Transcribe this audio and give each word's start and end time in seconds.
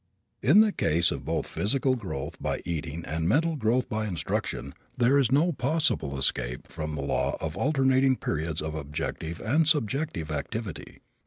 In 0.41 0.61
the 0.61 0.71
case 0.71 1.11
of 1.11 1.25
both 1.25 1.45
physical 1.45 1.95
growth 1.95 2.35
by 2.41 2.63
eating 2.65 3.05
and 3.05 3.29
mental 3.29 3.55
growth 3.55 3.87
by 3.87 4.07
instruction 4.07 4.73
there 4.97 5.19
is 5.19 5.31
no 5.31 5.51
possible 5.51 6.17
escape 6.17 6.65
from 6.67 6.95
the 6.95 7.03
law 7.03 7.37
of 7.39 7.55
alternating 7.55 8.15
periods 8.15 8.63
of 8.63 8.73
objective 8.73 9.39
and 9.39 9.67
subjective 9.67 10.31
activity. 10.31 11.01